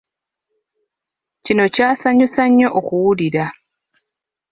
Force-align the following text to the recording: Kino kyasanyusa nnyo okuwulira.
Kino 1.45 1.63
kyasanyusa 1.73 2.43
nnyo 2.49 2.67
okuwulira. 2.79 3.45